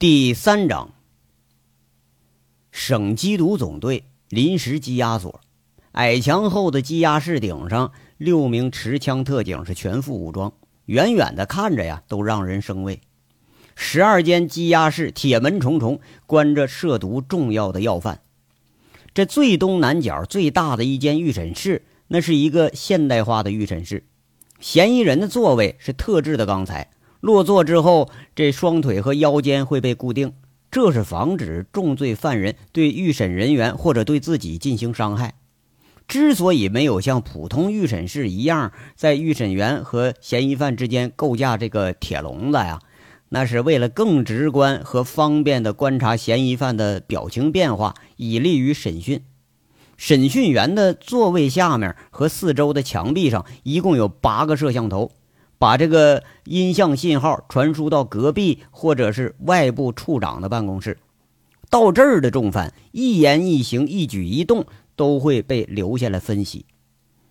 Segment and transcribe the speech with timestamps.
[0.00, 0.94] 第三章，
[2.72, 5.42] 省缉毒总队临时羁押所，
[5.92, 10.54] 矮墙后的羁押室顶上，六名持枪特警是全副武装，
[10.86, 13.02] 远远的看着呀，都让人生畏。
[13.76, 18.22] 十二间羁押室，铁门重重，关着涉毒重要的要犯。
[19.12, 24.06] 这最东南角最大的一间预审室，那是一个现代化的预审室，
[24.60, 26.88] 嫌疑人的座位是特制的钢材。
[27.20, 30.32] 落座之后，这双腿和腰间会被固定，
[30.70, 35.34] 这是防止重罪犯人对预审人员或者对自己进行伤害。
[36.08, 42.80] 之所以没有像普通预审室一样，在预审员和嫌疑犯之间构架这个铁笼子呀，
[43.28, 49.22] 那是为了更直观和方便地观察嫌疑犯的表情变化，以利于审讯。
[49.96, 55.12] 审讯员的座位下面和四周的墙壁上一共有八个摄像头。
[55.60, 60.96] 把这个音像信号传输到隔壁或者是外部处长的办公室，
[61.68, 64.64] 到这儿的重犯一言一行、一举一动
[64.96, 66.64] 都会被留下来分析。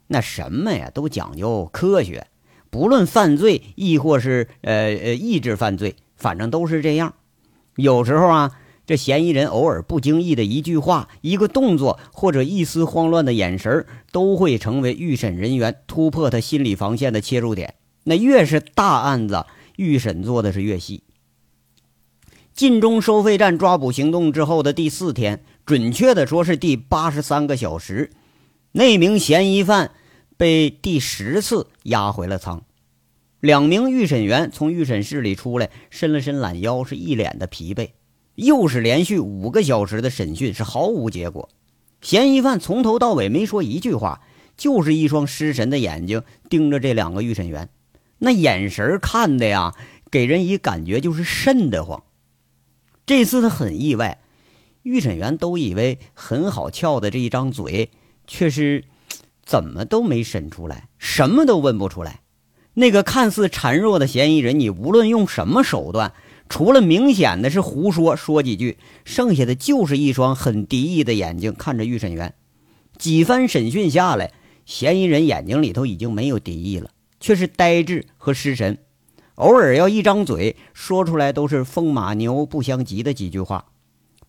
[0.05, 2.27] 那什么呀，都讲究科学，
[2.69, 7.15] 不论犯罪亦或是呃呃抑制犯罪，反正都是这样。
[7.77, 8.51] 有时候啊，
[8.85, 17.73] 这嫌疑人偶尔不经意的一句话、一个动作或者一丝慌乱的眼神，都会成为预审人员突破他心理防线的切入点。
[18.03, 21.03] 那越是大案子，预审做的是越细。
[22.53, 28.11] 晋中收费站抓捕行动之后的第四天，准确的说是第八十三个小时，
[28.73, 29.91] 那名嫌疑犯
[30.35, 32.63] 被第十次押回了仓。
[33.39, 37.91] 两名预审员从预审室里出来，伸了伸懒腰，是一脸的疲惫。
[38.35, 41.49] 又是连续五个小时的审讯，是毫无结果。
[42.01, 44.21] 嫌疑犯从头到尾没说一句话，
[44.57, 47.69] 就是一双失神的眼睛盯着这两个预审员。
[48.19, 49.73] 那眼神看的呀，
[50.11, 52.03] 给人一感觉就是瘆得慌。
[53.05, 54.19] 这次他很意外，
[54.83, 57.89] 预审员都以为很好撬的这一张嘴，
[58.27, 58.83] 却是
[59.43, 62.21] 怎么都没审出来，什么都问不出来。
[62.75, 66.13] 那个看似孱弱的嫌疑人，你无论用什么手段，
[66.47, 72.35] 除了明显的是胡说说几句，剩下的就是一双很敌意的眼睛看着预审员。
[72.97, 74.31] 几番审讯下来，
[74.65, 76.91] 嫌疑人眼睛里头已经没有敌意了。
[77.19, 78.77] 却是呆滞和失神，
[79.35, 83.65] 偶尔要一张嘴说出来都是风马牛不相及的几句话。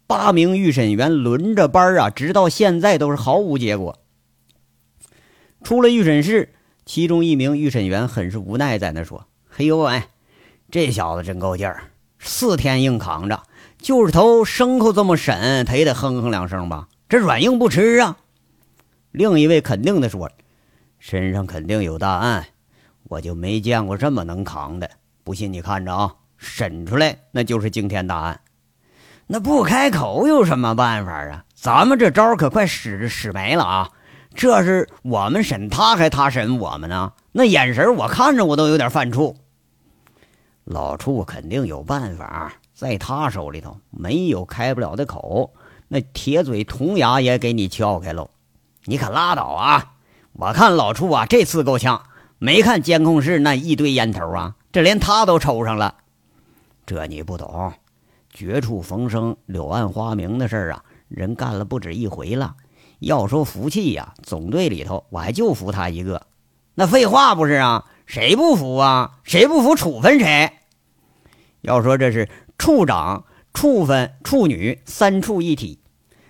[0.07, 3.99] 八名预审员轮着班啊，直到现在都是毫无结果。
[5.63, 6.53] 出了预审室，
[6.85, 10.03] 其中一名预审员很是无奈，在那说：“嘿呦喂，
[10.71, 11.85] 这小子真够劲儿，
[12.19, 13.45] 四天硬扛着，
[13.79, 16.89] 就是头牲口这么审，他也得哼哼两声吧？
[17.09, 18.19] 这软硬不吃啊。”
[19.13, 20.31] 另一位肯定的说
[20.99, 22.47] ：“身上肯定有大案。”
[23.05, 24.91] 我就没见过这么能扛的，
[25.25, 28.41] 不信你看着啊，审出来那就是惊天大案。
[29.27, 31.45] 那不开口有什么办法啊？
[31.55, 33.91] 咱们这招可快使使没了啊！
[34.35, 37.13] 这是我们审他，还他审我们呢？
[37.33, 39.35] 那眼神我看着我都有点犯怵。
[40.65, 45.53] 老处肯定有办法，在他手里头没有开不了的口，
[45.89, 48.31] 那铁嘴铜牙也给你撬开喽。
[48.85, 49.93] 你可拉倒啊！
[50.33, 52.03] 我看老处啊，这次够呛。
[52.43, 55.97] 没看监控室那一堆烟头啊，这连他都抽上了。
[56.87, 57.75] 这你不懂，
[58.31, 62.57] 绝处逢生、柳暗花明的事儿啊，人干了不止一回了。
[63.01, 66.29] 要说服气呀，总队里头我还就服他一个。
[66.77, 67.85] 那废话不是啊？
[68.07, 69.19] 谁不服啊？
[69.23, 70.51] 谁不服处分谁？
[71.61, 72.27] 要说这是
[72.57, 75.79] 处长、处分、处女三处一体，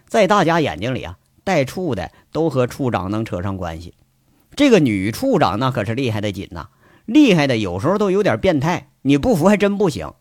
[0.08, 3.94] 在大家眼睛里啊，带处的都和处长能扯上关系。
[4.56, 6.68] 这个女处长那可是厉害的紧呐，
[7.06, 10.12] 厉害的有时候都有点变态，你不服还真不行。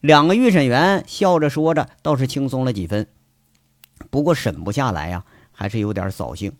[0.00, 3.06] 两个预审员笑着说着，倒是轻松了几分。
[4.10, 6.52] 不过审不下来呀，还是有点扫兴。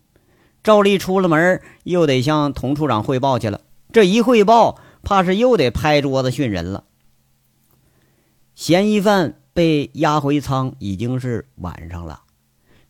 [0.63, 6.83] 照例出了门又得向童处长汇报去了，这一汇报，怕是又得拍桌子训人了。
[8.53, 12.21] 嫌疑犯被押回仓，已经是晚上了。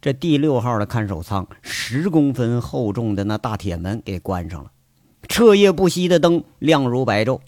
[0.01, 4.71] 这第六号的看守舱，十公分厚重的那大铁门给关上了，
[5.27, 7.39] 彻夜不息的灯亮如白昼，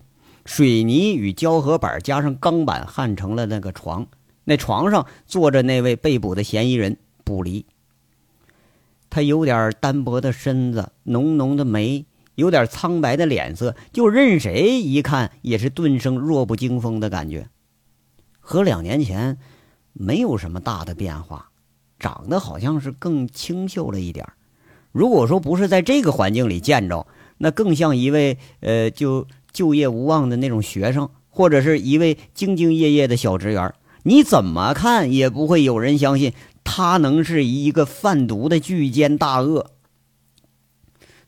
[0.46, 4.06] 水泥与胶合板加上钢板焊成了那个床，
[4.44, 7.66] 那床上坐着那位被捕的嫌疑人卜离。
[9.10, 12.06] 他有点单薄的身子，浓浓的眉，
[12.36, 17.50] 有点苍白的脸色，就任谁一看也是顿生弱不禁风的感觉，
[18.40, 19.40] 和两年前
[19.94, 21.50] 没有什么大的变化。
[22.04, 24.28] 长得好像是更清秀了一点
[24.92, 27.08] 如果说不是在这个环境里见着，
[27.38, 33.74] 那更像一位呃，就就业无望的那种学生，或者是一位兢兢业业的小职员。
[34.04, 36.34] 你怎么看也不会有人相信
[36.66, 39.72] 他能是一个贩毒的巨奸大恶。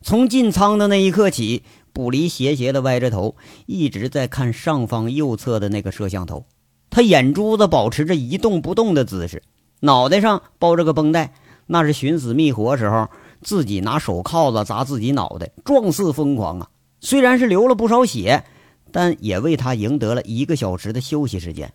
[0.01, 1.63] 从进仓的那一刻起，
[1.94, 3.36] 卜离斜斜的歪着头，
[3.66, 6.45] 一直在看上方右侧的那个摄像头。
[6.92, 9.42] 他眼珠子保持着一动不动的姿势，
[9.85, 11.33] 脑袋上包着个绷带，
[11.67, 13.07] 那是寻死觅活时候
[13.41, 16.69] 自己拿手铐子砸自己脑袋，状似疯狂啊！
[16.99, 18.43] 虽然是流了不少血，
[18.91, 21.71] 但也为他赢得了一个小时的休息时间。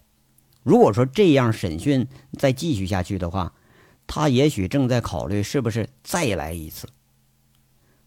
[0.62, 3.52] 如果说这样审讯再继续下去的话，
[4.06, 6.88] 他也许正在考虑是不是再来一次。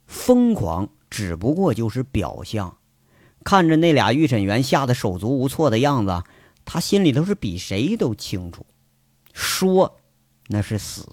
[0.06, 2.78] 疯狂只不过就是表象，
[3.44, 6.24] 看着那俩预审员吓得手足无措的样子，
[6.66, 8.66] 他心里头是比谁都清楚。
[9.34, 9.98] 说
[10.48, 11.10] 那是死，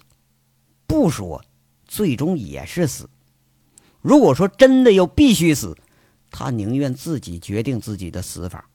[0.87, 1.43] 不说
[1.85, 3.09] 最终也是死。
[4.01, 5.75] 如果说真的要必须死，
[6.29, 8.69] 他宁愿自己决定自己的死法。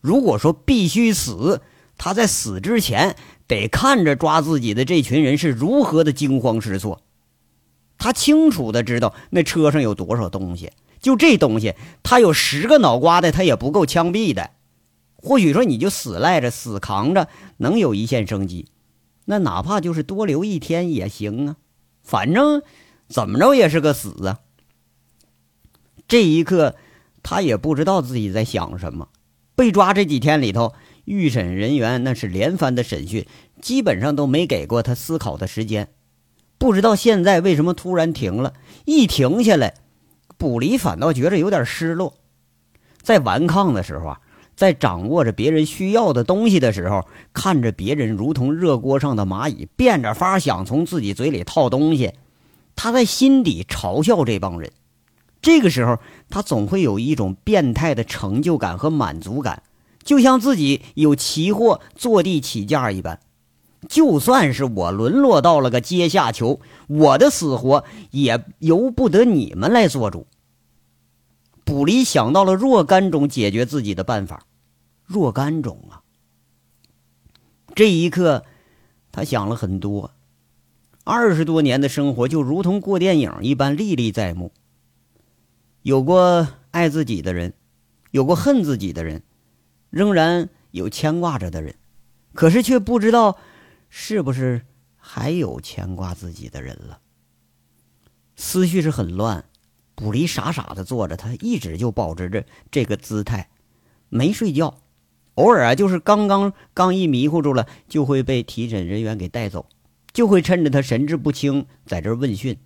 [0.00, 1.62] 如果说必须死，
[1.96, 3.16] 他在死之前
[3.46, 7.02] 得看着抓自己的这群人是如何的惊慌失措。
[7.96, 11.74] 他清楚的知道那车上有多少东西，就这东西，
[12.04, 14.50] 他有十个脑瓜子，他也不够枪毙的。
[15.16, 18.68] 或许说你就死赖着、死扛着，能有一线生机，
[19.30, 21.56] 那哪怕就是多留一天也行啊。
[22.02, 22.62] 反正
[23.08, 24.40] 怎么着也是个死啊。
[26.08, 26.74] 这一刻，
[27.22, 29.08] 他也不知道自己在想什么。
[29.54, 30.72] 被抓这几天里头，
[31.04, 33.26] 预审人员那是连番的审讯，
[33.60, 35.88] 基本上都没给过他思考的时间。
[36.56, 38.54] 不知道现在为什么突然停了，
[38.86, 39.74] 一停下来，
[40.38, 42.14] 卜离反倒觉着有点失落。
[43.02, 44.20] 在顽抗的时候啊，
[44.58, 52.14] 在掌握着别人需要的东西的时候，看着别人如同热锅上的蚂蚁，变着法想从自己嘴里套东西，
[52.74, 54.72] 他在心底嘲笑这帮人。
[55.40, 59.62] 这个时候，他总会有一种变态的成就感和满足感，
[60.02, 63.20] 就像自己有奇货坐地起价一般。
[63.88, 66.58] 就算是我沦落到了个阶下囚，
[66.88, 70.26] 我的死活也由不得你们来做主。
[71.64, 74.46] 卜离想到了若干种解决自己的办法，
[75.08, 76.04] 若干种啊！
[77.74, 78.44] 这一刻，
[79.10, 80.12] 他想了很多。
[81.02, 84.52] 二十多年的生活就如同过电影一般历历在目，
[85.80, 87.54] 有过爱自己的人，
[88.10, 89.22] 有过恨自己的人，
[89.88, 91.74] 仍然有牵挂着的人，
[92.34, 93.38] 可是却不知道。
[93.88, 94.66] 是不是
[94.98, 97.00] 还有牵挂自己的人了？
[98.36, 99.46] 思绪是很乱，
[99.94, 103.48] 卜离傻傻的坐着，他一直就保持着这个姿态，
[104.10, 104.78] 没睡觉。
[105.38, 109.66] 偶尔啊，就是刚刚刚一迷糊住了，就会被提审人员给带走，
[110.12, 112.58] 就会趁着他神志不清在这问讯。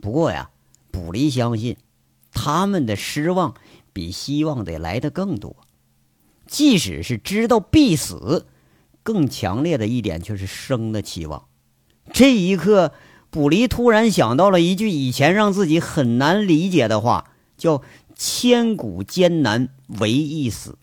[0.00, 0.50] 不过呀，
[0.92, 1.76] 卜离相信
[2.32, 3.54] 他们的失望
[3.92, 5.56] 比希望得来的更多，
[6.46, 8.46] 即使是知道必死。
[9.04, 11.46] 更强烈的一点却是生的期望。
[12.12, 12.92] 这一刻，
[13.30, 17.82] 卜离突然想到了一句以前让自己很难理解的话，叫
[18.14, 20.78] “千古艰难唯一死”。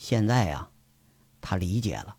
[0.00, 0.68] 现在呀，
[1.42, 2.16] 他理解了。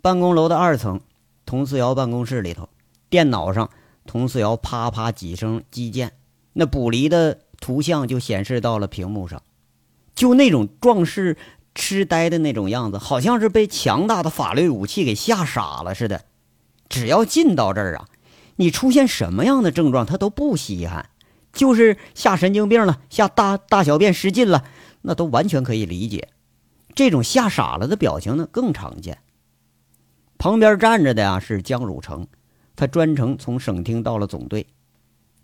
[0.00, 1.00] 办公楼的二层，
[1.44, 2.68] 佟思瑶办公室里头，
[3.08, 3.68] 电脑上，
[4.06, 6.12] 佟思瑶啪啪几声击键，
[6.52, 9.42] 那卜离的图像就显示到了屏幕上，
[10.14, 11.36] 就那种壮士。
[11.72, 16.24] 痴呆的那种样子，好像是被强大的法律武器给吓傻了似的。
[16.88, 18.08] 只要进到这儿啊，
[18.56, 21.10] 你出现什么样的症状，他都不稀罕。
[21.52, 24.64] 就是吓神经病了，吓大大小便失禁了，
[25.02, 26.28] 那都完全可以理解。
[26.94, 29.18] 这种吓傻了的表情呢，更常见。
[30.38, 32.26] 旁边站着的呀是江汝成，
[32.74, 34.66] 他专程从省厅到了总队。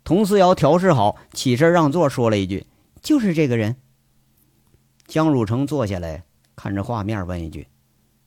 [0.03, 2.65] 佟思瑶调试好，起身让座，说了一句
[3.01, 3.75] ：“就是这个人。”
[5.05, 6.23] 江汝成坐下来，
[6.55, 7.67] 看着画面，问一句：“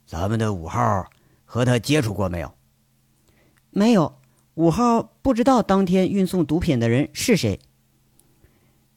[0.06, 1.06] 咱们的五号
[1.44, 2.52] 和他接触过没有
[3.70, 4.18] ？”“没有，
[4.54, 7.58] 五号不知道当天运送毒品的人是谁。”“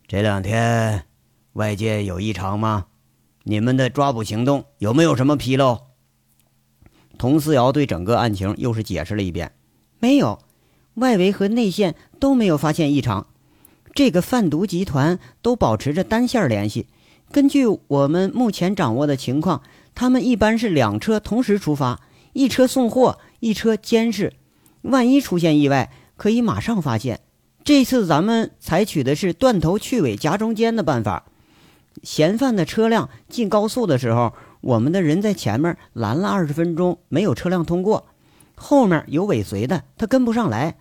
[0.07, 1.05] 这两天
[1.53, 2.85] 外界有异常吗？
[3.43, 5.81] 你们的抓捕行动有没有什么纰漏？”
[7.17, 9.53] 佟思瑶对整个案情又是解释了一遍
[9.99, 10.39] ：“没有，
[10.95, 13.27] 外围和内线都没有发现异常，
[13.93, 16.87] 这个贩毒集团都保持着单线联系。”
[17.31, 19.63] 根据我们目前掌握的情况，
[19.95, 22.01] 他们一般是两车同时出发，
[22.33, 24.33] 一车送货，一车监视。
[24.81, 27.21] 万一出现意外，可以马上发现。
[27.63, 31.25] 这次咱们采取的是断头去尾夹中间的办法。
[32.01, 38.07] 嫌犯的车辆进高速的时候，我们的人在前面拦了二十分钟，没有车辆通过。
[38.55, 40.77] 后面有尾随的，他跟不上来。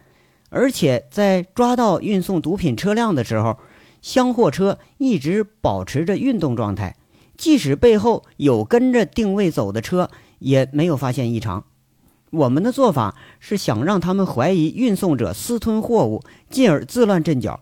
[0.49, 3.59] 而且在抓到运送毒品车辆的时候。
[4.03, 6.97] 厢货车一直保持着运动状态，
[7.37, 11.63] 即使背后有跟着定位走的车，也没有发现异常。
[12.31, 17.61] 我们的做法是想让他们怀疑运送者私吞货物，进而自乱阵脚。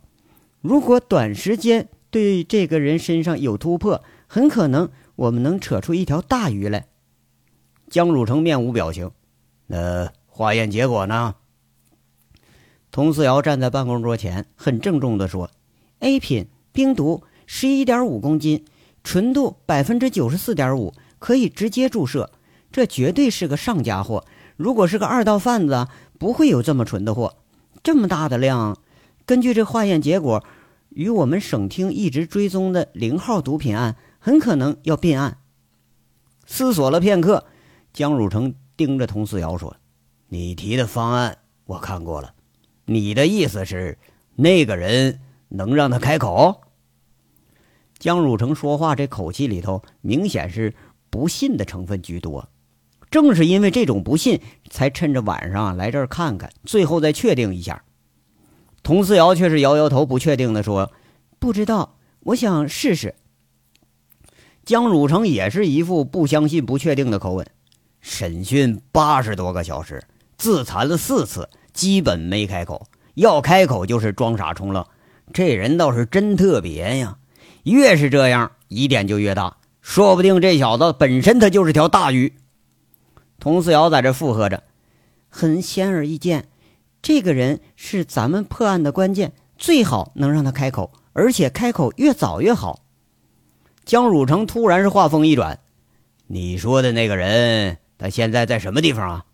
[0.62, 6.86] 如果短时间对这个人身上有突破，很可能我们能扯出一条大鱼来。
[7.88, 9.10] 江汝成面无表情。
[9.66, 11.36] 那化验结果呢？
[12.90, 15.50] 佟思瑶站在办公桌前，很郑重地说
[16.00, 18.64] ：“A 品冰毒十一点五公斤，
[19.04, 22.32] 纯度百分之九十四点五，可以直接注射。
[22.72, 24.24] 这绝对是个上家货。
[24.56, 25.86] 如果是个二道贩子，
[26.18, 27.36] 不会有这么纯的货。
[27.82, 28.76] 这么大的量，
[29.24, 30.44] 根据这化验结果，
[30.90, 35.38] 与我们省厅一直追踪的零号毒品案很可能要并案。”
[36.47, 37.47] 思索了片刻，
[37.92, 39.76] 江汝成盯着佟思瑶说
[40.28, 42.35] ：“你提的方案我看过了。”
[42.87, 43.99] 你的意思是，
[44.35, 46.62] 那个人能让他开口？
[47.99, 50.75] 江汝成说话这口气里头明显是
[51.09, 52.49] 不信的成分居多。
[53.11, 57.85] 正是因为这种不信，才趁着晚上来这儿看看，最后再确定一下。
[58.90, 60.90] 佟思瑶却是摇摇头，不确定的说
[61.38, 61.94] ：“不知道，
[62.25, 63.14] 我想试试。”
[64.66, 67.47] 江汝成也是一副不相信、不确定的口吻。
[68.00, 70.02] 审讯八十多个小时，
[70.37, 71.49] 自残了四次。
[71.73, 74.85] 基本没开口，要开口就是装傻充愣。
[75.32, 77.16] 这人倒是真特别呀！
[77.62, 79.59] 越是这样，疑点就越大。
[79.80, 82.32] 说不定这小子本身他就是条大鱼。
[83.38, 84.64] 佟思瑶在这附和着，
[85.28, 86.49] 很显而易见，
[87.02, 92.80] 这个人是咱们破案的关键，最好能让他开口，而且开口越早越好。
[93.85, 95.59] 江汝成突然是话锋一转
[96.28, 99.25] ：“你说的那个人，他现在在什么地方啊？”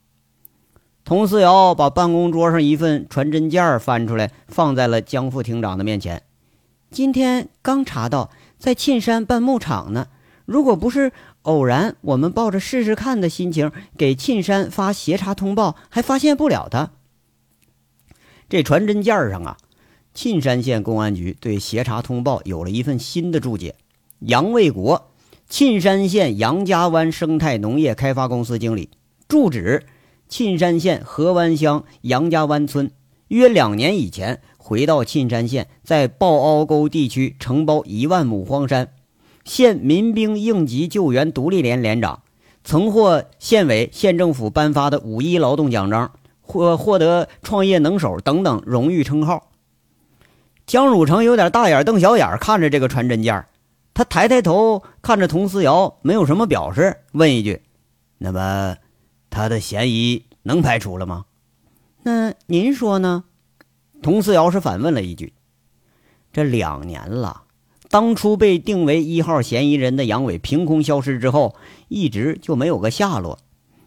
[1.05, 6.23] 佟思瑶把办公桌上一份传真件翻出来，放在了江副厅长的面前。
[6.91, 10.07] 今天刚查到，在沁山办牧场呢。
[10.47, 16.91] 如果不是偶然，我们抱着试试看的心情给沁山发协查通报，还发现不了他。
[18.49, 19.57] 这传真件上啊，
[20.15, 23.75] 沁山县公安局对协查通报有了一份新的注解：
[24.21, 25.11] 杨卫国，
[25.49, 28.91] 沁山县杨家湾生态农业开发公司经理，
[29.29, 29.85] 住址。
[30.29, 32.91] 沁山县河湾乡杨家湾村，
[33.29, 38.89] 约两年以前回到沁山县，在抱凹沟地区承包一万亩荒山，
[39.45, 42.23] 县民兵应急救援独立连连长，
[42.65, 46.11] 曾获县委县政府颁发的五一劳动奖章，
[46.47, 49.51] 获获得创业能手等等荣誉称号。
[50.67, 53.45] 江汝成有点大眼瞪小眼看着这个传真件，
[53.93, 57.63] 他抬抬头看着佟思瑶，没有什么表示，问一句
[58.19, 58.77] ：“那么？”
[59.29, 61.27] 他的嫌疑能排除了吗？
[62.03, 63.25] 那您说呢？
[64.03, 65.35] 佟思瑶是反问了一句。
[66.33, 67.43] 这两年了，
[67.91, 71.55] 当初被定为一号嫌疑人的杨伟凭空消失之后，
[71.89, 73.39] 一直就没有个下落。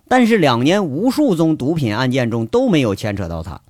[0.09, 3.61] 但是两年无数宗毒品案件中都没有牵扯到他。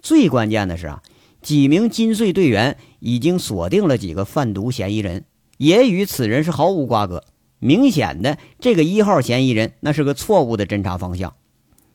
[0.00, 1.02] 最关键的是啊，
[1.42, 5.24] 几名金穗队员已经锁定了几个贩毒嫌疑人，
[5.56, 7.24] 也与此人是毫无瓜葛。
[7.58, 11.34] 明显的，这个一号嫌疑人那是个错误的侦查方向。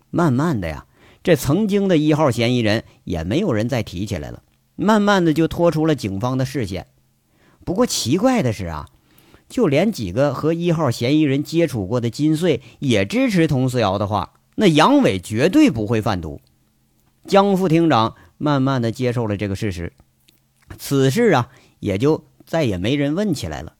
[0.09, 0.85] 慢慢的呀，
[1.23, 4.41] 这曾经的一号嫌疑人也没有人再提起来了。
[4.75, 6.87] 慢慢的就拖出了警方的视线。
[7.63, 8.87] 不过奇怪的是啊，
[9.53, 16.41] 就连几个和一号嫌疑人接触过的金穗也支持佟思瑶的话，那杨伟绝对不会贩毒。
[17.27, 19.93] 江副厅长慢慢的接受了这个事实，
[20.79, 23.75] 此事啊，也就再也没人问起来了。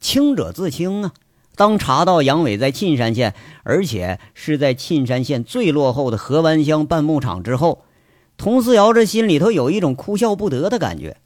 [0.00, 1.12] 清者自清啊！
[1.54, 7.84] 当查到杨伟在沁山县，而且是在沁山县最落后的河湾乡办牧场之后，
[8.36, 11.18] 佟思瑶这心里头有一种哭笑不得的感觉。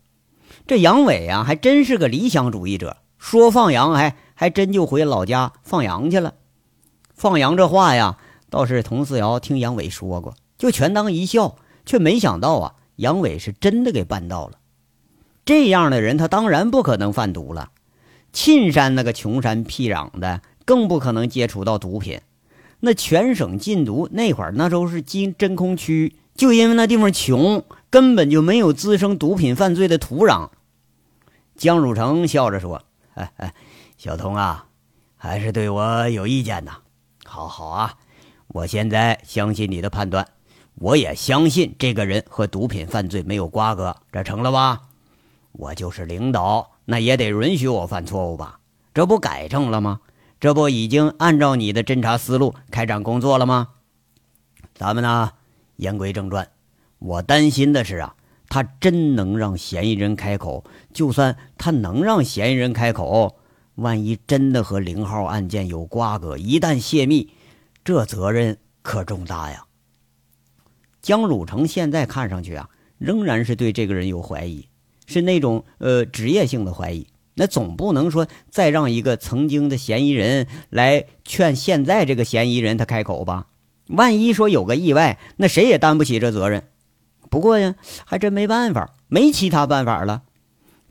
[0.66, 6.34] 这杨伟啊，还真是个理想主义者，说放羊还还真就回老家放羊去了。
[7.14, 8.16] 放羊这话呀，
[8.48, 14.58] 倒是佟思瑶听杨伟说过，就全当一笑，却没想到啊，杨伟是真的给办到了。
[15.44, 17.70] 这样的人，他当然不可能贩毒了。
[18.32, 22.20] 沁山那个穷山僻壤的，更不可能接触到毒品。
[22.80, 30.48] 那全省禁毒那会儿，那都是禁真空区，就因为那地方穷，根本就没有滋生毒品犯罪的土壤。
[31.56, 33.54] 江汝成笑着说：“，哎 哎
[33.96, 34.66] 小童啊，
[35.16, 36.78] 还是对我有意见呐。
[37.24, 37.94] 好好啊，
[38.48, 40.26] 我现在相信你的判断，
[40.76, 44.82] 我也相信这个人和毒品犯罪没有瓜葛，这成了吧？
[45.52, 48.58] 我就是领导。”那也得允许我犯错误吧？
[48.92, 50.00] 这不改正了吗？
[50.40, 53.68] 这不已经按照你的侦查思路开展工作了吗？
[54.74, 55.34] 咱们呢，
[55.76, 56.50] 言归正传。
[56.98, 58.16] 我担心的是啊，
[58.50, 60.62] 他真能让嫌疑人开口。
[60.92, 63.38] 就算他能让嫌疑人开口，
[63.76, 67.30] 万一真的和零号案件有瓜葛，一旦泄密，
[67.82, 69.64] 这责任可重大呀。
[71.00, 74.68] 江汝成现在看上去啊，仍然是对这个人有怀疑，
[75.06, 77.06] 是那种呃职业性的怀疑。
[77.34, 83.46] 那总不能说再让一个曾经的嫌疑人来劝现在这个嫌疑人他开口吧？
[83.86, 86.64] 万一说有个意外，那谁也担不起这责任。
[87.30, 90.24] 不过呀，还真没办法，没其他办法了。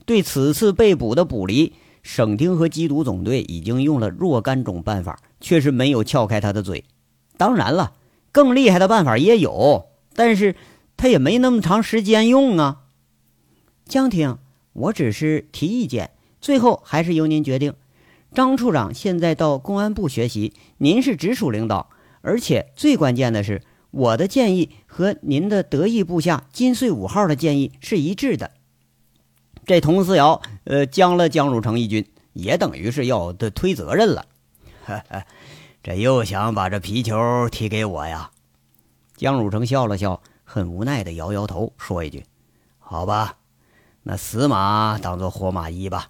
[0.06, 6.84] 对此次被捕的捕离，省厅和缉毒总队已经用了若干种办法，却是没有撬开他的嘴。
[7.36, 7.92] 当然了，
[8.32, 10.56] 更厉害的办法也有，但是
[10.96, 12.82] 他也没那么长时间用啊。
[13.86, 14.38] 江婷，
[14.72, 16.10] 我只是提意见。
[16.40, 17.74] 最后还是由您决定。
[18.32, 21.90] 张处长现在到公安部学习，您是直属领导，
[22.22, 28.50] 而且最关键的是，我的建议和您的得意部下金穗五号的建议是一致的。
[29.64, 34.26] 这佟思瑶，呃，将了江汝成一军，也等于是要的推责任了。
[35.84, 38.32] 这又想把这皮球踢给我呀？
[39.16, 42.24] 江汝成笑了笑，很无奈的摇摇头，说一句
[42.80, 43.36] ：“好吧，
[44.02, 46.08] 那死马当做活马医吧。”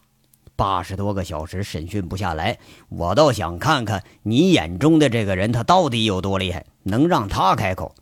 [0.57, 2.59] 八十多个小时审讯不下来，
[2.89, 7.95] 我倒想看看你眼中的这个人，他到底有多厉害，能让他开口。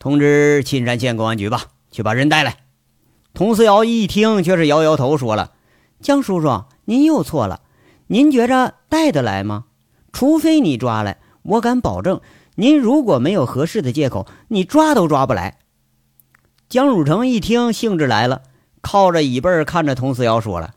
[0.00, 2.56] 通知沁山县公安局吧，去把人带来。
[3.34, 5.52] 佟思瑶一听，却是摇摇头，说了
[6.00, 7.60] ：“江叔叔，您又错了。
[8.06, 9.66] 您觉着带得来吗？
[10.10, 12.22] 除非你抓来，我敢保证，
[12.54, 15.58] 您如果没有合适的借口，你抓都抓不来。”
[16.70, 18.40] 江汝成一听，兴致来了，
[18.80, 20.76] 靠着椅背看着佟思瑶，说了。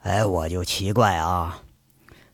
[0.00, 1.62] 哎，我就奇怪啊，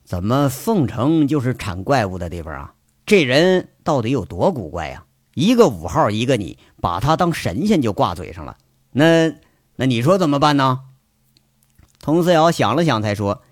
[0.04, 2.74] 怎么凤城就是产怪物的地方啊？
[3.06, 5.04] 这人到底有多古怪呀？
[5.34, 8.58] 一个五号，一个你，把他当神仙就挂嘴上了。
[8.92, 9.32] 那
[9.76, 10.80] 那你说怎么办呢？
[12.00, 13.42] 佟思瑶想了想，才说：“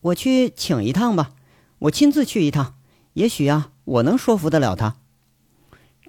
[0.00, 1.30] 我去请一趟吧，
[1.78, 2.74] 我亲自去一趟，
[3.14, 4.96] 也许啊，我能说服得了他。”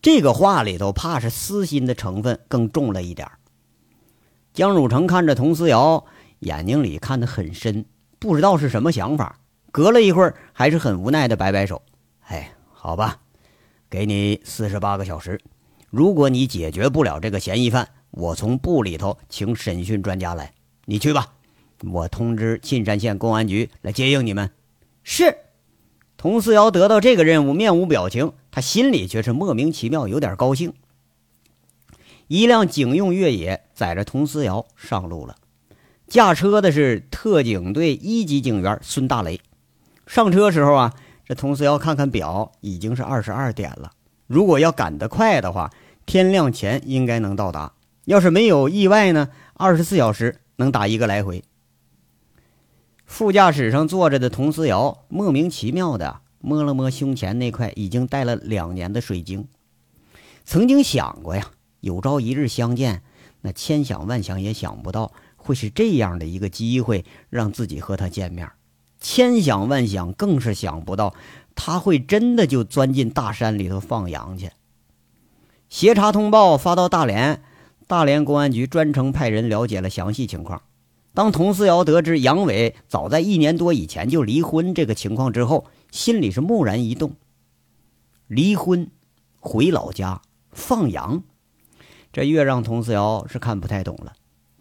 [0.01, 3.29] 这个话里头怕是私心的成分更重了一点
[4.53, 6.05] 江汝成看着佟思瑶。
[6.39, 7.85] 眼睛里看得很深，
[8.19, 9.39] 不知道是什么想法。
[9.71, 11.81] 隔了一会儿，还是很无奈的摆摆手
[12.27, 13.21] ：“哎，好吧，
[13.93, 15.39] 给你四十八个小时。
[15.91, 20.55] 如果你解决不了这个嫌疑犯，我从部里头请审讯专家来。
[20.85, 21.33] 你去吧，
[21.91, 24.49] 我通知沁山县公安局来接应你们。”
[25.05, 25.37] 是。
[26.17, 30.73] 佟思瑶得到这个任务，面无表情，他心里却是莫名其妙，有点高兴。
[32.27, 35.35] 一辆警用越野载着佟思瑶上路了。
[36.07, 39.39] 驾车的是特警队一级警员孙大雷。
[40.07, 43.91] 上车时候啊，这佟思瑶看看表，已经是二十二点了。
[44.27, 45.71] 如果要赶得快的话，
[46.05, 47.73] 天亮前应该能到达。
[48.05, 51.43] 要是没有意外呢，二十四小时能打一个来回。
[53.05, 59.47] 副驾驶上坐着的佟思瑶莫名其妙的摸了摸胸前那块已经戴了两年的水晶，
[60.43, 63.01] 曾经想过呀，有朝一日相见，
[63.41, 65.11] 那千想万想也想不到。
[65.37, 68.49] 会是这样的一个机会，让自己和他见面。
[69.03, 71.13] 千想万想，更是想不到
[71.53, 74.49] 他会真的就钻进大山里头放羊去。
[75.69, 77.43] 协查通报发到大连，
[77.85, 80.61] 大连公安局专程派人了解了详细情况。
[81.13, 87.13] 当佟思瑶得知杨伟早在一年多以前就离婚这个情况之后，心里是蓦然一动。
[88.27, 88.89] 离婚，
[89.39, 91.23] 回老家放羊，
[92.13, 94.13] 这越让佟思瑶是看不太懂了。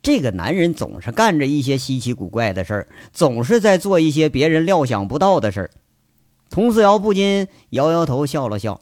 [0.03, 5.71] 这个男人总是干着一些稀奇古怪的事儿，总是在做一些别人料想不到的事儿。
[6.51, 8.81] 佟思瑶不禁摇摇头，笑了笑。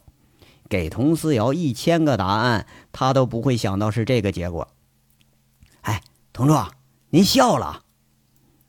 [0.67, 4.69] 给佟思瑶一千个答案，他都不会想到是这个结果。
[5.81, 6.01] 哎，
[6.33, 6.71] 佟处，
[7.11, 7.83] 您笑了？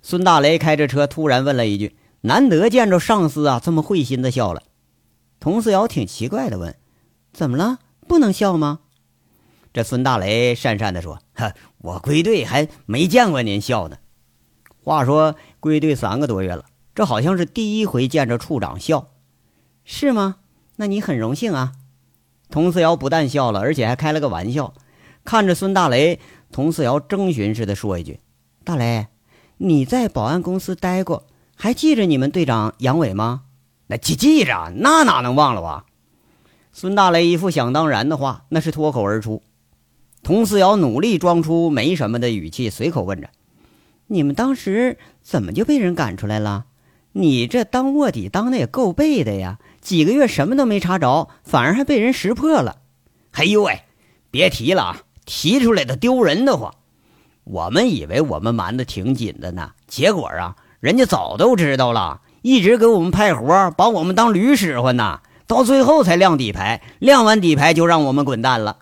[0.03, 4.62] 孙大雷开着车突然问了一句：“难得见着上司啊，这么会心的笑了。”
[5.41, 6.77] 佟思瑶挺奇怪的问
[7.33, 7.79] ：“怎么了？
[8.07, 8.81] 不能笑吗？”
[9.73, 13.97] 这孙大雷讪讪的说：“哈，我归队还没见过您笑呢。
[14.85, 19.09] 话说归队三个多月了，这好像是第一回见着处长笑，
[19.85, 20.37] 是吗？
[20.77, 21.73] 那你很荣幸啊。”
[22.51, 24.75] 佟思瑶不但笑了，而且还开了个玩笑，
[25.25, 28.21] 看着孙大雷，佟思瑶征询似的说一句
[28.63, 29.07] ：“大雷，
[29.57, 33.45] 你在保安公司待过，还记着你们队长杨伟吗
[33.89, 35.87] ？”“那记记着，那哪能忘了啊？”
[36.75, 39.43] 孙大雷一副想当然的话，那是脱口而出。
[40.23, 43.31] 佟思瑶努力装出没什么的语气，随口问着
[44.07, 46.67] ：“你们当时怎么就被人赶出来了？
[47.15, 49.59] 你这当卧底当的也够背的呀！
[49.81, 52.79] 几个月什么都没查着，反而还被人识破了。
[53.33, 53.81] 哎呦喂，
[54.31, 55.01] 别提了啊！
[55.27, 56.73] 提出来的丢人的慌。
[57.43, 65.21] 我们以为我们瞒得挺紧的呢，结果啊，人家早都知道了，一直给我们派活，把我们当驴使唤呢。
[65.49, 68.79] 到最后才亮底牌，亮完底牌就让我们滚蛋了。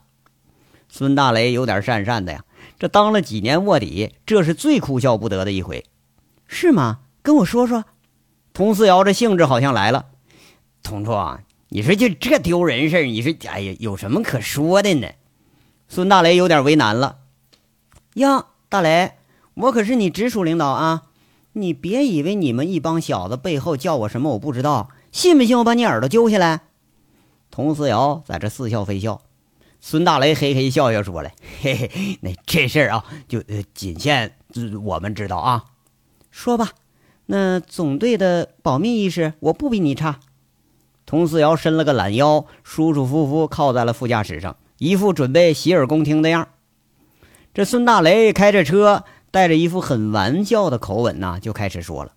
[0.93, 2.45] 孙大雷有点讪讪的呀，
[2.79, 5.87] 这当了几年卧底，这是最哭笑不得的一回，
[6.49, 6.99] 是吗？
[7.23, 7.85] 跟我说说。
[8.53, 10.07] 佟四瑶这兴致好像来了。
[10.83, 15.09] 同桌，你说就这丢人事你说，哎呀，有什么可说的呢？
[15.89, 17.19] 孙大雷有点为难了。
[18.15, 19.13] 呀，大雷，
[19.55, 21.05] 我可是你直属领导啊！
[21.53, 26.63] 你别以为你们一帮小子背后叫我什么我不知道，信不信我把你耳朵揪下来？
[27.51, 29.23] 佟思瑶在这似笑非笑。
[29.81, 31.31] 孙大雷嘿嘿笑笑说了
[31.63, 34.37] ：“嘿嘿，那这事儿啊，就仅限
[34.85, 35.65] 我们知道啊。
[36.31, 36.71] 说吧，
[37.27, 40.21] 那总队的保密意识我不比你差。”
[41.07, 46.49] 佟思瑶伸了个懒腰，舒舒服服靠在了副驾驶上，一副准备洗耳恭听的样
[47.53, 52.13] 这孙大雷开着车，带着一副很玩笑的口吻呢，就开始说了：“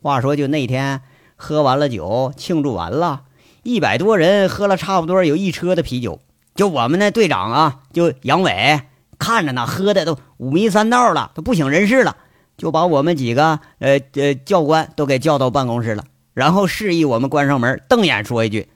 [0.00, 1.00] 话说，就那天
[1.34, 3.24] 喝完了酒，庆祝完了，
[3.64, 6.20] 一百多人喝了差不多有一车的啤酒。
[6.62, 8.82] 就我们那队长啊，就杨伟，
[9.18, 12.16] 看着呢，喝的都五迷三道了，都不省人事了，
[12.56, 18.68] 就把我们几个呃呃教官都给叫到办公室了，然后示意我们关上门，瞪眼说一句：‘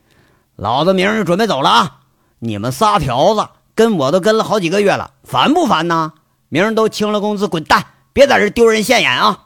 [0.57, 2.01] 老子明儿就准备走了啊！
[2.41, 3.47] 你们仨条子。’”
[3.77, 6.15] 跟我都跟了好几个月了，烦不烦呐？
[6.49, 7.85] 明儿都清了工资，滚蛋！
[8.13, 9.45] 别在这丢人现眼啊！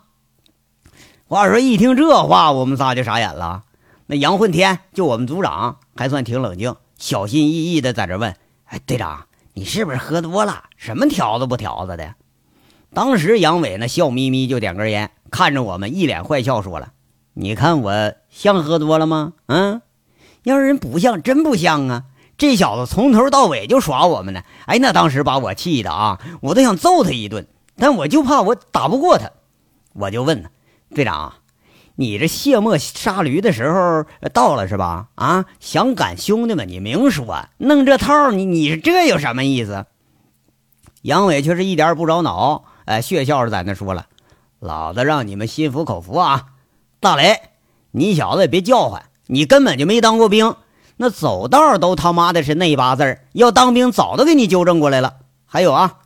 [1.26, 3.64] 话说一听这话，我们仨就傻眼了。
[4.06, 8.36] 那杨混天就我们组长，还算挺冷静，小心翼翼的在这问
[8.68, 10.64] ：“哎，队长，你是不是喝多了？
[10.76, 12.14] 什么条子不条子的？”
[12.92, 16.92] 当时杨伟那笑眯眯就点根烟，看着我们一脸坏笑，说了
[17.32, 19.32] ：“你看我像喝多了吗？
[19.46, 19.80] 嗯，
[20.42, 22.04] 要是人不像，真不像啊。”
[22.36, 29.30] 这小子从头到尾就耍我们呢，哎，那当时把我气的啊，我都想揍他一顿，但我就怕我打不过他，
[29.94, 30.50] 我就问他，
[30.94, 31.32] 队长，
[31.96, 35.08] 你这卸磨杀驴的时候到了是吧？
[35.16, 39.84] 啊，想赶兄弟们，你明说，弄这套，你你这有什么意思？
[41.02, 44.06] 杨伟却是一点不着脑，哎，血笑着在那说了，
[44.58, 46.46] 老子让你们心服口服啊，
[47.00, 47.40] 大雷，
[47.90, 50.54] 你小子也别叫唤，你根本就没当过兵。
[50.96, 55.14] 那走道都他妈的是内八字要当兵早都给你纠正过来了。
[55.46, 56.00] 还有啊，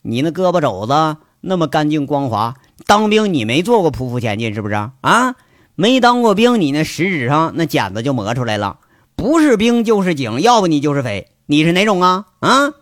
[0.00, 2.54] 你那胳膊肘子那么干净光滑，
[2.86, 5.34] 当兵你没做过匍匐前进是不是啊？
[5.74, 8.78] 没当过兵，你那食指上那茧子就磨出来了，
[9.16, 12.26] 不是兵就是警，要不你就是匪，你是哪种啊？
[12.40, 12.72] 啊，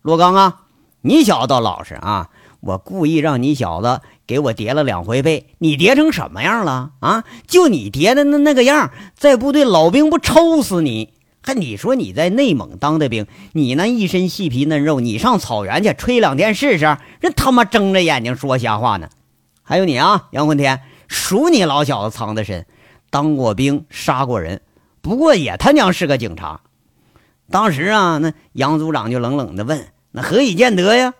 [0.00, 0.62] 罗刚啊，
[1.02, 2.30] 你小子倒老实啊！
[2.60, 7.24] 我故意让你小子给我叠了两回被，你叠成什么样了啊？
[7.46, 11.10] 就你叠的那那个样，在部队老兵不抽死你？
[11.40, 16.96] 还你说你在内蒙当的兵，你那一身细皮嫩肉，你上草原去吹两天试试？
[17.20, 19.08] 人他妈睁着眼睛说瞎话呢！
[19.68, 22.64] 还有你啊，杨混天，数你老小子藏的深，
[23.10, 24.62] 当过兵，杀过人，
[25.02, 26.62] 不过也他娘是个警察。
[27.50, 31.12] 当时啊，那杨组长就冷冷的问：“那何以见得呀？”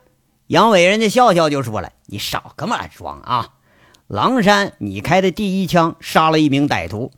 [0.48, 3.50] 杨伟人家笑笑就说了：“你少跟我装啊！
[4.06, 7.12] 狼山，你开的第一枪杀了一名歹徒。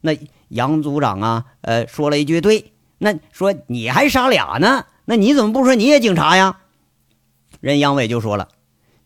[0.00, 0.16] 那
[0.48, 2.72] 杨组长啊，呃，说了一句对。
[2.96, 4.86] 那说你还杀俩呢？
[5.04, 6.60] 那你怎么不说你也警察呀？”
[7.60, 8.48] 人杨伟就说了：“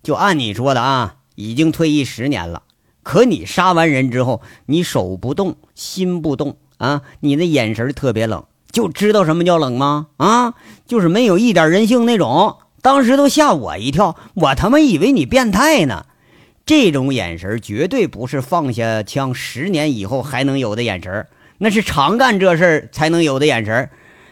[0.05, 2.63] 就按你说的啊，已经退役十年了。
[3.03, 10.09] 可你杀完人之后，你手不动，心不动啊，你那眼神特别冷，就知道什么叫冷吗？
[10.17, 10.55] 啊，
[10.87, 16.05] 就是没有一点人性那种。”当时都吓我一跳，我他妈以为你变态呢。
[16.67, 23.89] 这种眼神绝对不是放下枪十年以后还能有的眼神，那是常干这事儿才能有的眼神。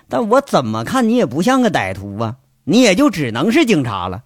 [0.07, 4.23] 但我怎么看你也不像个歹徒啊，你也就只能是警察了。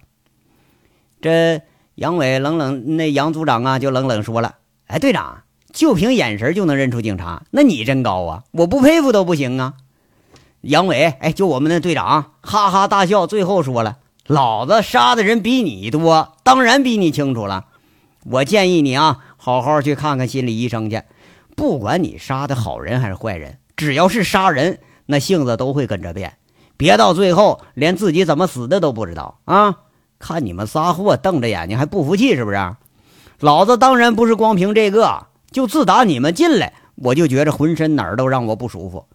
[1.21, 1.61] 这
[1.97, 5.41] 杨伟冷冷，那杨组长啊就冷冷说了：“哎，队长，
[5.73, 8.43] 就凭眼神就能认出警察，那你真高啊！
[8.51, 9.73] 我不佩服都不行啊。”
[10.61, 13.97] 杨伟，哎，就我们那队长哈哈大笑，最后说了。
[14.27, 17.65] 老子杀的人比你多，当然比你清楚了。
[18.25, 21.01] 我建议你啊，好好去看看心理医生去。
[21.55, 26.37] 不管你杀的好人还是坏人，只要是杀人，那性子都会跟着变。
[26.77, 29.77] 别到最后连自己怎么死的都不知道啊！
[30.19, 32.75] 看你们仨货瞪着眼睛还不服气是不是？
[33.39, 39.05] 老子当然不是光凭这个，就自打你们进来，我就觉着浑身哪儿都让我不舒服。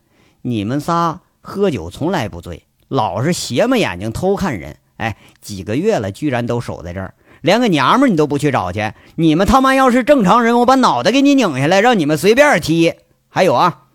[0.43, 4.77] 你们仨喝酒从来不醉，老是斜么眼睛偷看人。
[4.99, 8.93] 哎，几个月了，居然都守在这儿，连个娘们你都不去找去？
[9.17, 12.95] 你们他妈要是正常人，我把脑袋给你拧下来，让你们随便踢。
[13.29, 13.87] 还有啊，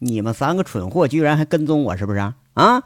[0.00, 2.18] 你们三个蠢货居然还跟踪我，是不是
[2.52, 2.82] 啊？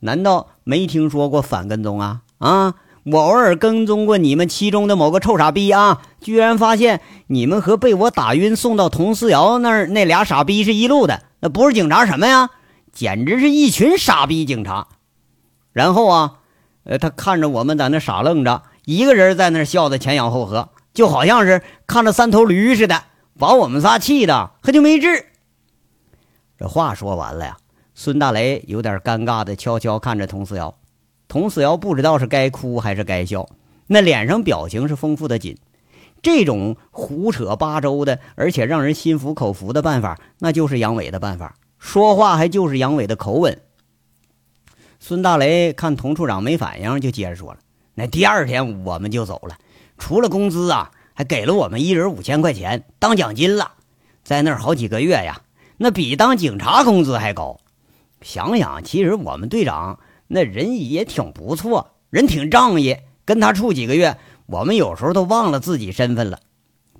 [0.00, 2.20] 难道没听说过反跟踪啊？
[2.42, 2.74] 啊，
[3.04, 12.50] 我偶尔跟踪过你们其中的某个臭傻逼啊，居然发现你们和被我打晕送到佟思瑶那儿那俩傻逼是一路的，那不是警察什么呀？
[12.92, 14.88] 简直是一群傻逼警察。
[15.72, 16.38] 然后啊，
[16.82, 23.04] 呃，他看着我们在那傻愣着，一个人在那笑得前仰后合，就好像是看着三头驴似的，
[23.38, 25.26] 把我们仨气的他就没治。
[26.58, 27.56] 这话说完了呀，
[27.94, 30.74] 孙大雷有点尴尬的悄悄看着佟思瑶。
[31.32, 33.48] 佟思瑶不知道是该哭还是该笑，
[33.86, 35.56] 那脸上表情是丰富的紧。
[36.20, 41.56] 这种胡扯八周的，而且让人心服口服的办法，那就是杨伟的办法。
[41.78, 43.58] 说话还就是杨伟的口吻。
[45.00, 47.60] 孙大雷看佟处长没反应，就接着说了
[47.96, 49.56] ：“那第二天我们就走了，
[49.96, 53.72] 除了工资啊，还给了我们一人五千块钱当奖金了。
[54.22, 55.40] 在那儿好几个月呀，
[55.78, 57.58] 那比当警察工资还高。
[58.20, 62.96] 想想，其实我们队长……”那人也挺不错，人挺仗义。
[63.24, 66.40] 跟他处几个月，我们有时候都忘了自己身份了。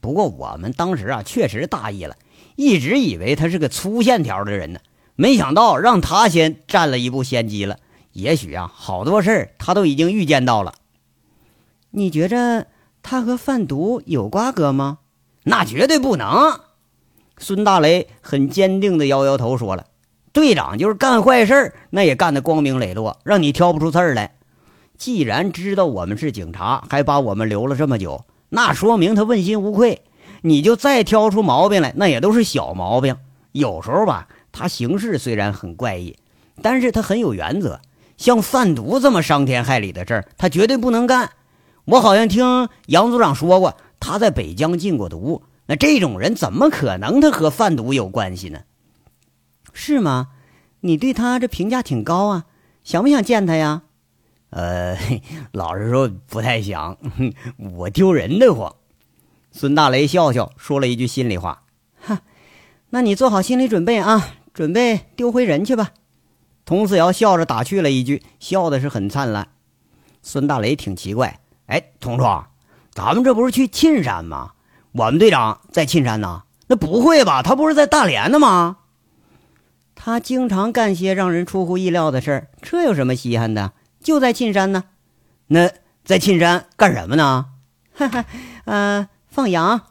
[0.00, 2.16] 不过我们当时啊，确实大意了，
[2.56, 4.80] 一直以为他是个粗线条的人呢，
[5.16, 7.78] 没想到让他先占了一步先机了。
[8.12, 10.74] 也许啊，好多事儿他都已经预见到了。
[11.90, 12.66] 你觉着
[13.02, 14.98] 他和贩毒有瓜葛吗？
[15.44, 16.60] 那绝对不能。
[17.38, 19.86] 孙大雷很坚定地摇摇头说了。
[20.32, 24.34] 队长就是干坏事那也干得光明磊落，让你挑不出刺儿来。
[24.96, 30.02] 既然知道我们是警察，还把我们留了这么久，那说明他问心无愧。
[30.42, 33.16] 你就再挑出毛病来，那也都是小毛病。
[33.52, 36.16] 有时候吧，他行事虽然很怪异，
[36.62, 37.80] 但是他很有原则。
[38.16, 41.30] 像贩毒这么伤天害理的事儿，他绝对不能干。
[41.84, 45.42] 我好像听杨组长说过，他在北疆禁过毒。
[45.66, 48.60] 那这种人怎么可能他和贩毒有关系呢？
[49.72, 50.28] 是吗？
[50.80, 52.44] 你对他这评价挺高啊，
[52.82, 53.82] 想不想见他呀？
[54.50, 54.98] 呃，
[55.52, 56.98] 老实说不太想，
[57.56, 58.74] 我丢人的慌。
[59.52, 61.62] 孙大雷笑笑说了一句心里话
[62.00, 62.20] ：“哈，
[62.90, 65.90] 那你做好心理准备啊，准备丢回人去吧。”
[66.66, 69.48] 佟思瑶笑着打趣了一句，笑的是很灿烂。
[70.22, 72.24] 孙大雷挺奇怪：“哎，佟处，
[72.92, 74.52] 咱们这不是去沁山吗？
[74.92, 76.42] 我们队长在沁山呢？
[76.66, 77.42] 那不会吧？
[77.42, 78.78] 他不是在大连呢吗？”
[79.94, 83.72] 他经常干些让人出乎意料的事儿，这有什么稀罕的？
[84.00, 84.84] 就在沁山呢。
[85.48, 85.70] 那
[86.04, 87.46] 在沁山干什么呢？
[87.94, 88.24] 哈哈，
[88.64, 89.82] 呃，放羊。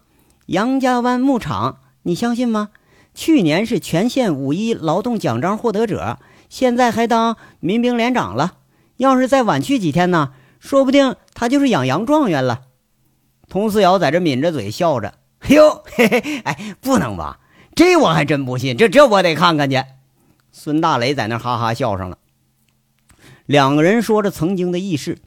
[0.48, 2.70] 杨家湾牧场，你相信吗？
[3.14, 6.18] 去年是全县五一劳动奖章获得者，
[6.50, 8.56] 现在还当民兵连长了。
[8.98, 12.64] 要是再晚去几天呢，说不定他就是养羊状元了。
[13.48, 15.14] 佟思瑶在这抿着嘴笑着。
[15.40, 17.40] 哎呦，嘿嘿，哎，不能吧？
[17.82, 18.78] 这我还真不信。
[18.78, 19.84] 这这我得看看去。
[20.52, 22.20] 孙大雷在那哈哈笑上了。
[23.48, 25.17] 两个人说着曾经的轶事，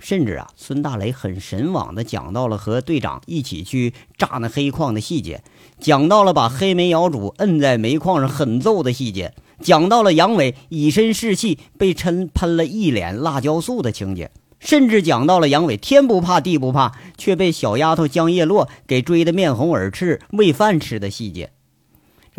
[0.00, 5.44] 甚至啊，孙大雷很神往的讲到了和队长一起去炸那黑矿的细节，
[5.78, 21.52] 讲到了把黑煤窑主摁在煤矿上狠揍的细节，讲到了杨伟以身试气被喷喷了一脸辣椒素的情节，甚至讲到了杨伟天不怕地不怕，却被小丫头江叶落给追得面红耳赤喂饭吃的细节。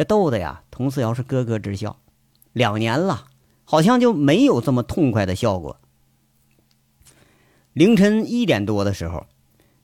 [0.03, 1.97] 逗的呀，佟四瑶是咯咯直笑。
[2.53, 3.25] 两年了，
[3.63, 5.79] 好像就没有这么痛快的笑过。
[7.73, 9.25] 凌晨一点多的时候，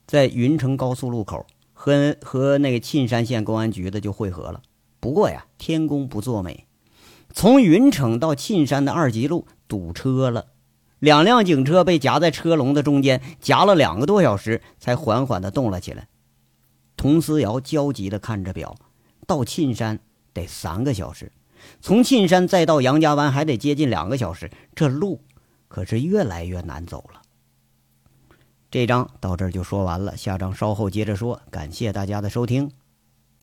[0.06, 4.60] 在云城高速路口和和那个沁山县公安局的就汇合了。
[5.00, 6.66] 不过呀，天公不作美，
[7.32, 10.48] 从云城到沁山的二级路堵车了，
[10.98, 16.08] 两辆警车被夹在车龙的中间，夹了两个多小时，才缓缓的动了起来。
[16.96, 18.74] 佟思瑶焦急的看着表，
[19.26, 20.00] 到沁山
[20.38, 21.32] 得三个小时。
[21.80, 25.20] 从沁山再到杨家湾还得接近两个小时，这路
[25.66, 27.22] 可是越来越难走了。
[28.70, 31.42] 这章到这儿就说完了，下章稍后接着说。
[31.50, 32.70] 感谢大家的收听。